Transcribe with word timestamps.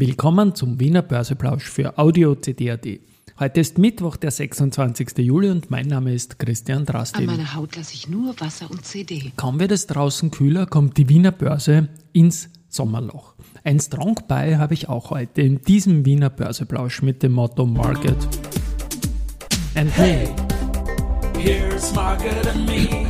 Willkommen 0.00 0.54
zum 0.54 0.78
Wiener 0.78 1.02
Börseplausch 1.02 1.64
für 1.64 1.98
Audio 1.98 2.36
CD.at. 2.36 2.86
Heute 3.40 3.60
ist 3.60 3.78
Mittwoch, 3.78 4.16
der 4.16 4.30
26. 4.30 5.18
Juli 5.18 5.50
und 5.50 5.72
mein 5.72 5.88
Name 5.88 6.14
ist 6.14 6.38
Christian 6.38 6.86
Drastil. 6.86 7.28
An 7.28 7.36
meiner 7.36 7.56
Haut 7.56 7.74
lasse 7.74 7.94
ich 7.94 8.08
nur 8.08 8.38
Wasser 8.38 8.70
und 8.70 8.84
CD. 8.84 9.32
Kaum 9.34 9.58
wird 9.58 9.72
es 9.72 9.88
draußen 9.88 10.30
kühler, 10.30 10.66
kommt 10.66 10.98
die 10.98 11.08
Wiener 11.08 11.32
Börse 11.32 11.88
ins 12.12 12.48
Sommerloch. 12.68 13.34
Ein 13.64 13.80
Strong 13.80 14.20
Buy 14.28 14.54
habe 14.54 14.74
ich 14.74 14.88
auch 14.88 15.10
heute 15.10 15.42
in 15.42 15.62
diesem 15.62 16.06
Wiener 16.06 16.30
Börseplausch 16.30 17.02
mit 17.02 17.24
dem 17.24 17.32
Motto 17.32 17.66
Market 17.66 18.16
and 19.74 19.90
Hey, 19.96 20.28
here's 21.36 21.92
Market 21.92 22.46
and 22.46 22.66
Me. 22.66 23.07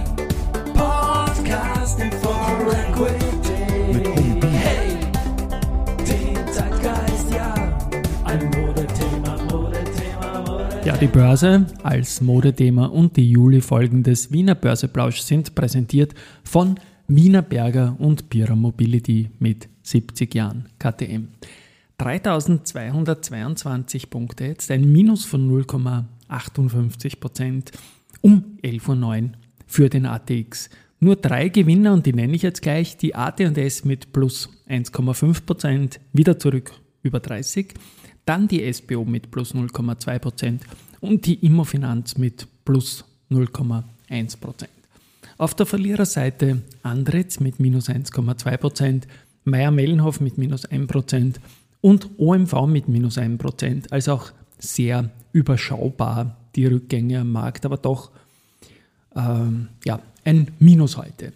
Die 11.00 11.06
Börse 11.06 11.64
als 11.84 12.20
Modethema 12.20 12.86
und 12.86 13.16
die 13.16 13.30
Juli-Folgen 13.30 14.02
des 14.02 14.32
Wiener 14.32 14.56
Börseplausch 14.56 15.20
sind 15.20 15.54
präsentiert 15.54 16.12
von 16.42 16.74
Wiener 17.06 17.42
Berger 17.42 17.94
und 18.00 18.28
Pira 18.28 18.56
Mobility 18.56 19.30
mit 19.38 19.68
70 19.82 20.34
Jahren 20.34 20.68
KTM. 20.80 21.28
3222 21.98 24.10
Punkte, 24.10 24.46
jetzt 24.46 24.72
ein 24.72 24.90
Minus 24.90 25.24
von 25.24 25.48
0,58 25.48 27.20
Prozent 27.20 27.70
um 28.20 28.58
11.09 28.64 29.22
Uhr 29.22 29.30
für 29.68 29.88
den 29.88 30.04
ATX. 30.04 30.68
Nur 30.98 31.14
drei 31.14 31.48
Gewinner 31.48 31.92
und 31.92 32.06
die 32.06 32.12
nenne 32.12 32.34
ich 32.34 32.42
jetzt 32.42 32.62
gleich. 32.62 32.96
Die 32.96 33.14
AT&S 33.14 33.84
mit 33.84 34.12
plus 34.12 34.48
1,5 34.68 35.46
Prozent, 35.46 36.00
wieder 36.12 36.40
zurück 36.40 36.72
über 37.02 37.20
30. 37.20 37.74
Dann 38.28 38.46
die 38.46 38.70
SBO 38.70 39.06
mit 39.06 39.30
plus 39.30 39.54
0,2 39.54 40.18
Prozent 40.18 40.62
und 41.00 41.24
die 41.24 41.46
Immofinanz 41.46 42.18
mit 42.18 42.46
plus 42.62 43.02
0,1 43.30 44.38
Prozent. 44.38 44.70
Auf 45.38 45.54
der 45.54 45.64
Verliererseite 45.64 46.60
Andretz 46.82 47.40
mit 47.40 47.58
minus 47.58 47.88
1,2 47.88 48.56
Prozent, 48.58 49.08
Meier-Mellenhof 49.44 50.20
mit 50.20 50.36
minus 50.36 50.66
1 50.66 50.88
Prozent 50.88 51.40
und 51.80 52.10
OMV 52.18 52.66
mit 52.66 52.86
minus 52.86 53.16
1 53.16 53.38
Prozent. 53.38 53.90
Also 53.92 54.12
auch 54.12 54.30
sehr 54.58 55.08
überschaubar 55.32 56.36
die 56.54 56.66
Rückgänge 56.66 57.20
am 57.20 57.32
Markt, 57.32 57.64
aber 57.64 57.78
doch 57.78 58.10
ähm, 59.16 59.68
ja, 59.86 60.00
ein 60.26 60.48
Minus 60.58 60.98
heute. 60.98 61.32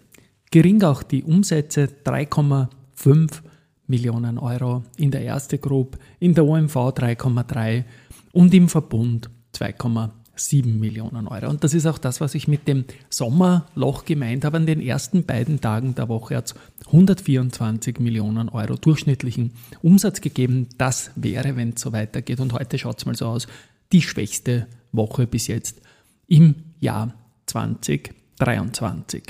Gering 0.51 0.83
auch 0.83 1.01
die 1.01 1.23
Umsätze 1.23 1.89
3,5 2.05 3.41
Millionen 3.87 4.37
Euro 4.37 4.83
in 4.97 5.11
der 5.11 5.21
erste 5.21 5.57
Group, 5.57 5.97
in 6.19 6.33
der 6.33 6.45
OMV 6.45 6.75
3,3 6.75 7.83
und 8.31 8.53
im 8.53 8.69
Verbund 8.69 9.29
2,7 9.55 10.65
Millionen 10.65 11.27
Euro. 11.27 11.49
Und 11.49 11.63
das 11.63 11.73
ist 11.73 11.85
auch 11.85 11.97
das, 11.97 12.21
was 12.21 12.35
ich 12.35 12.47
mit 12.47 12.67
dem 12.67 12.85
Sommerloch 13.09 14.05
gemeint 14.05 14.45
habe. 14.45 14.57
An 14.57 14.65
den 14.65 14.81
ersten 14.81 15.25
beiden 15.25 15.61
Tagen 15.61 15.95
der 15.95 16.09
Woche 16.09 16.37
hat 16.37 16.47
es 16.47 16.55
124 16.87 17.99
Millionen 17.99 18.49
Euro 18.49 18.75
durchschnittlichen 18.75 19.51
Umsatz 19.81 20.21
gegeben. 20.21 20.67
Das 20.77 21.11
wäre, 21.15 21.55
wenn 21.55 21.69
es 21.69 21.81
so 21.81 21.91
weitergeht. 21.93 22.39
Und 22.39 22.53
heute 22.53 22.77
schaut 22.77 22.99
es 22.99 23.05
mal 23.05 23.15
so 23.15 23.27
aus, 23.27 23.47
die 23.91 24.01
schwächste 24.01 24.67
Woche 24.91 25.27
bis 25.27 25.47
jetzt 25.47 25.81
im 26.27 26.55
Jahr 26.79 27.13
2023. 27.45 29.23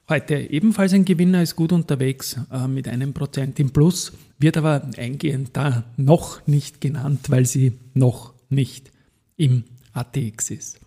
heute 0.08 0.36
ebenfalls 0.36 0.94
ein 0.94 1.06
Gewinner, 1.06 1.42
ist 1.42 1.56
gut 1.56 1.72
unterwegs 1.72 2.38
äh, 2.52 2.68
mit 2.68 2.88
einem 2.88 3.14
Prozent 3.14 3.60
im 3.60 3.72
Plus, 3.72 4.14
wird 4.38 4.58
aber 4.58 4.88
eingehend 4.98 5.50
da 5.54 5.84
noch 5.98 6.46
nicht 6.46 6.80
genannt, 6.80 7.32
weil 7.32 7.48
sie 7.48 7.72
noch 7.96 8.36
nicht 8.50 8.92
im 9.36 9.64
ATX 9.94 10.52
ist. 10.52 10.80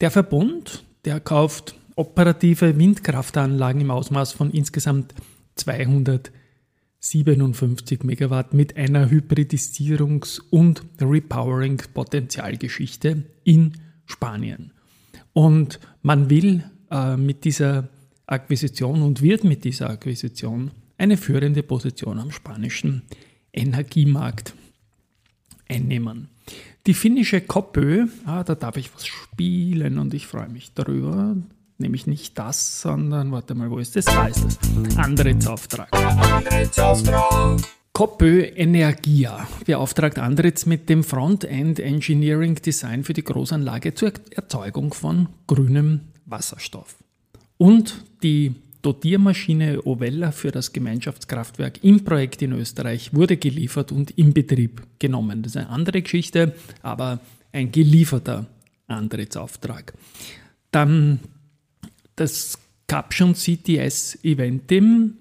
Der 0.00 0.10
Verbund, 0.10 0.82
der 1.04 1.20
kauft 1.20 1.74
operative 1.96 2.78
Windkraftanlagen 2.78 3.82
im 3.82 3.90
Ausmaß 3.90 4.32
von 4.32 4.50
insgesamt 4.50 5.14
257 5.56 8.04
Megawatt 8.04 8.54
mit 8.54 8.76
einer 8.76 9.08
Hybridisierungs- 9.08 10.40
und 10.50 10.84
Repowering-Potenzialgeschichte 11.00 13.24
in 13.44 13.72
Spanien. 14.06 14.72
Und 15.32 15.80
man 16.02 16.30
will 16.30 16.64
äh, 16.90 17.16
mit 17.16 17.44
dieser 17.44 17.88
Akquisition 18.26 19.02
und 19.02 19.22
wird 19.22 19.44
mit 19.44 19.64
dieser 19.64 19.90
Akquisition 19.90 20.72
eine 20.98 21.16
führende 21.16 21.62
Position 21.62 22.18
am 22.18 22.30
spanischen 22.30 23.02
Energiemarkt 23.52 24.54
einnehmen. 25.74 26.28
Die 26.86 26.94
finnische 26.94 27.40
Koppö, 27.40 28.06
ah, 28.26 28.42
da 28.42 28.54
darf 28.54 28.76
ich 28.76 28.92
was 28.94 29.06
spielen 29.06 29.98
und 29.98 30.14
ich 30.14 30.26
freue 30.26 30.48
mich 30.48 30.74
darüber. 30.74 31.36
Nämlich 31.78 32.06
nicht 32.06 32.38
das, 32.38 32.80
sondern, 32.80 33.32
warte 33.32 33.54
mal, 33.54 33.70
wo 33.70 33.78
ist 33.78 33.96
das? 33.96 34.04
Da 34.04 34.26
ist 34.26 34.44
es. 34.44 34.96
Andritz-Auftrag. 34.96 35.88
Koppö 37.92 38.40
Energia 38.40 39.46
beauftragt 39.66 40.18
Andritz 40.18 40.64
mit 40.64 40.88
dem 40.88 41.04
Frontend 41.04 41.78
Engineering 41.78 42.54
Design 42.54 43.04
für 43.04 43.12
die 43.12 43.22
Großanlage 43.24 43.94
zur 43.94 44.12
Erzeugung 44.30 44.94
von 44.94 45.28
grünem 45.46 46.00
Wasserstoff. 46.24 46.96
Und 47.58 48.04
die 48.22 48.54
Dotiermaschine 48.82 49.82
Ovella 49.84 50.32
für 50.32 50.50
das 50.50 50.72
Gemeinschaftskraftwerk 50.72 51.82
im 51.84 52.04
Projekt 52.04 52.42
in 52.42 52.52
Österreich 52.52 53.14
wurde 53.14 53.36
geliefert 53.36 53.92
und 53.92 54.10
in 54.12 54.34
Betrieb 54.34 54.82
genommen. 54.98 55.42
Das 55.42 55.52
ist 55.52 55.56
eine 55.56 55.70
andere 55.70 56.02
Geschichte, 56.02 56.54
aber 56.82 57.20
ein 57.52 57.70
gelieferter 57.70 58.46
Antrittsauftrag. 58.88 59.92
Dann 60.72 61.20
das 62.16 62.58
Caption 62.88 63.34
CTS 63.34 64.18
Eventim. 64.24 65.14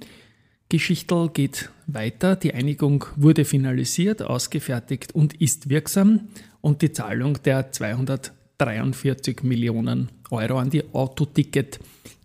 Geschichtel 0.67 1.29
geht 1.29 1.69
weiter. 1.87 2.35
Die 2.35 2.53
Einigung 2.53 3.05
wurde 3.15 3.45
finalisiert, 3.45 4.21
ausgefertigt 4.23 5.13
und 5.13 5.39
ist 5.39 5.69
wirksam. 5.69 6.29
Und 6.61 6.81
die 6.81 6.91
Zahlung 6.91 7.37
der 7.43 7.71
243 7.71 9.43
Millionen 9.43 10.09
Euro 10.31 10.57
an 10.57 10.69
die 10.69 10.83
Autoticket 10.93 11.79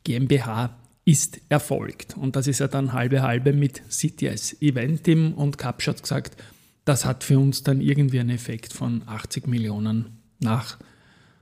GmbH 0.04 0.74
ist 1.06 1.40
erfolgt. 1.48 2.16
Und 2.18 2.36
das 2.36 2.48
ist 2.48 2.58
ja 2.58 2.68
dann 2.68 2.92
halbe 2.92 3.22
halbe 3.22 3.54
mit 3.54 3.80
CTS 3.88 4.60
Eventim 4.60 5.32
und 5.32 5.56
Capsch 5.56 5.86
hat 5.86 6.02
gesagt, 6.02 6.36
das 6.84 7.04
hat 7.06 7.24
für 7.24 7.38
uns 7.38 7.62
dann 7.62 7.80
irgendwie 7.80 8.20
einen 8.20 8.30
Effekt 8.30 8.72
von 8.72 9.02
80 9.06 9.46
Millionen 9.46 10.18
nach 10.40 10.76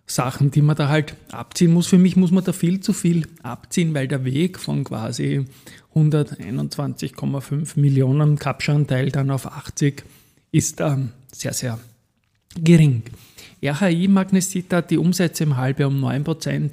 Sachen, 0.06 0.50
die 0.50 0.60
man 0.60 0.76
da 0.76 0.88
halt 0.88 1.16
abziehen 1.32 1.72
muss. 1.72 1.86
Für 1.86 1.98
mich 1.98 2.14
muss 2.14 2.30
man 2.30 2.44
da 2.44 2.52
viel 2.52 2.80
zu 2.80 2.92
viel 2.92 3.26
abziehen, 3.42 3.94
weil 3.94 4.06
der 4.06 4.24
Weg 4.24 4.58
von 4.58 4.84
quasi 4.84 5.46
121,5 5.94 7.80
Millionen 7.80 8.38
Kapschanteil 8.38 9.10
dann 9.10 9.30
auf 9.30 9.46
80 9.46 10.04
ist 10.52 10.80
ähm, 10.80 11.12
sehr, 11.32 11.54
sehr 11.54 11.78
gering. 12.62 13.02
RHI 13.62 14.08
Magnesita 14.08 14.78
hat 14.78 14.90
die 14.90 14.98
Umsätze 14.98 15.44
im 15.44 15.56
Halbjahr 15.56 15.88
um 15.88 16.04
9% 16.04 16.72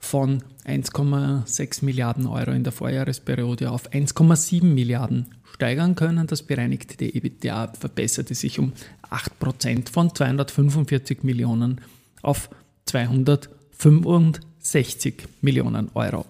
von 0.00 0.42
1,6 0.66 1.84
Milliarden 1.84 2.26
Euro 2.26 2.50
in 2.50 2.64
der 2.64 2.72
Vorjahresperiode 2.72 3.70
auf 3.70 3.92
1,7 3.92 4.64
Milliarden 4.64 5.26
steigern 5.54 5.94
können. 5.94 6.26
Das 6.26 6.42
bereinigte 6.42 7.04
EBITDA 7.04 7.74
verbesserte 7.78 8.34
sich 8.34 8.58
um 8.58 8.72
8% 9.10 9.90
von 9.90 10.14
245 10.14 11.22
Millionen 11.22 11.82
auf 12.22 12.48
265 12.86 15.28
Millionen 15.42 15.90
Euro. 15.94 16.24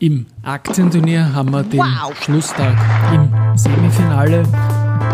Im 0.00 0.26
Aktienturnier 0.42 1.34
haben 1.34 1.50
wir 1.50 1.64
den 1.64 1.80
wow. 1.80 2.14
Schlusstag 2.22 2.76
im 3.12 3.28
Semifinale 3.56 4.44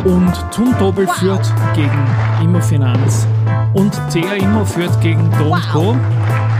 und 0.04 0.32
Zumtobel 0.52 1.06
wow. 1.06 1.16
führt 1.16 1.52
gegen 1.74 2.06
Immofinanz 2.42 3.26
und 3.72 3.92
CA 4.12 4.34
Immo 4.34 4.64
führt 4.64 5.00
gegen 5.00 5.30
Don't 5.34 5.62
wow. 5.72 5.96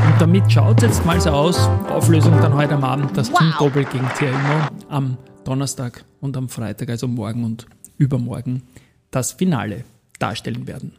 Und 0.05 0.21
damit 0.21 0.53
schaut 0.53 0.83
es 0.83 0.97
jetzt 0.97 1.07
mal 1.07 1.21
so 1.21 1.31
aus, 1.31 1.59
Auflösung 1.89 2.33
dann 2.41 2.55
heute 2.55 2.75
am 2.75 2.85
Abend, 2.85 3.17
dass 3.17 3.33
wow. 3.33 3.39
Zumtobel 3.39 3.85
gegen 3.85 4.09
CA 4.11 4.27
Immo 4.27 4.69
am 4.89 5.17
Donnerstag 5.45 6.05
und 6.21 6.37
am 6.37 6.49
Freitag, 6.49 6.91
also 6.91 7.09
morgen 7.09 7.45
und 7.45 7.67
übermorgen, 7.97 8.63
das 9.11 9.33
Finale 9.33 9.85
darstellen 10.19 10.67
werden. 10.67 10.93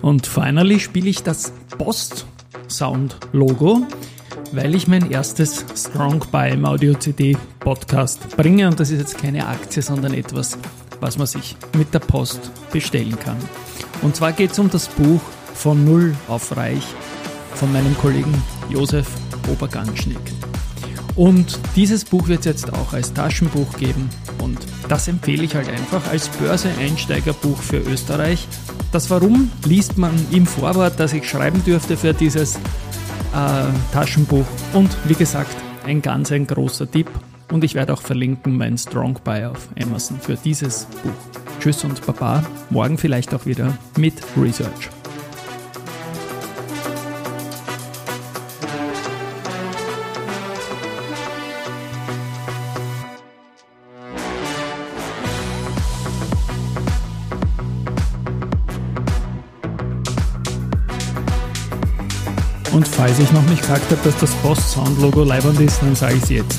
Und 0.00 0.26
finally 0.26 0.80
spiele 0.80 1.10
ich 1.10 1.22
das 1.22 1.52
Post-Sound-Logo, 1.76 3.86
weil 4.52 4.74
ich 4.74 4.88
mein 4.88 5.10
erstes 5.10 5.66
Strong 5.74 6.24
Buy 6.30 6.52
im 6.52 6.64
Audio-CD-Podcast 6.64 8.36
bringe. 8.36 8.68
Und 8.68 8.80
das 8.80 8.90
ist 8.90 8.98
jetzt 8.98 9.18
keine 9.18 9.48
Aktie, 9.48 9.82
sondern 9.82 10.14
etwas, 10.14 10.56
was 11.00 11.18
man 11.18 11.26
sich 11.26 11.56
mit 11.76 11.92
der 11.92 12.00
Post 12.00 12.50
bestellen 12.72 13.18
kann. 13.18 13.36
Und 14.02 14.16
zwar 14.16 14.32
geht 14.32 14.52
es 14.52 14.58
um 14.58 14.70
das 14.70 14.88
Buch 14.88 15.20
Von 15.54 15.84
Null 15.84 16.14
auf 16.28 16.56
Reich 16.56 16.84
von 17.54 17.72
meinem 17.72 17.96
Kollegen 17.98 18.34
Josef 18.68 19.06
Oberganschnick. 19.50 20.18
Und 21.14 21.58
dieses 21.76 22.04
Buch 22.04 22.28
wird 22.28 22.40
es 22.40 22.46
jetzt 22.46 22.72
auch 22.72 22.92
als 22.92 23.12
Taschenbuch 23.12 23.76
geben 23.76 24.08
und 24.42 24.58
das 24.88 25.08
empfehle 25.08 25.44
ich 25.44 25.54
halt 25.54 25.68
einfach 25.68 26.06
als 26.10 26.28
Börse-Einsteigerbuch 26.28 27.58
für 27.58 27.78
Österreich. 27.78 28.46
Das 28.90 29.10
Warum 29.10 29.50
liest 29.64 29.98
man 29.98 30.12
im 30.30 30.46
Vorwort, 30.46 30.94
das 30.98 31.12
ich 31.12 31.28
schreiben 31.28 31.62
dürfte 31.64 31.96
für 31.96 32.12
dieses 32.12 32.56
äh, 32.56 32.58
Taschenbuch. 33.92 34.46
Und 34.72 34.90
wie 35.04 35.14
gesagt, 35.14 35.54
ein 35.84 36.02
ganz 36.02 36.32
ein 36.32 36.46
großer 36.46 36.90
Tipp. 36.90 37.10
Und 37.50 37.64
ich 37.64 37.74
werde 37.74 37.92
auch 37.92 38.02
verlinken 38.02 38.56
mein 38.56 38.78
Strong 38.78 39.18
Buy 39.24 39.44
auf 39.44 39.68
Amazon 39.80 40.18
für 40.20 40.36
dieses 40.36 40.86
Buch. 41.02 41.40
Tschüss 41.60 41.84
und 41.84 42.04
Baba. 42.06 42.42
Morgen 42.70 42.98
vielleicht 42.98 43.34
auch 43.34 43.46
wieder 43.46 43.76
mit 43.96 44.14
Research. 44.36 45.01
Und 62.72 62.88
falls 62.88 63.18
ich 63.18 63.30
noch 63.32 63.42
nicht 63.44 63.60
gesagt 63.60 63.90
habe, 63.90 64.00
dass 64.02 64.16
das 64.18 64.34
Post-Sound-Logo 64.36 65.24
leibend 65.24 65.60
ist, 65.60 65.80
dann 65.82 65.94
sage 65.94 66.16
ich 66.16 66.22
es 66.22 66.28
jetzt. 66.30 66.58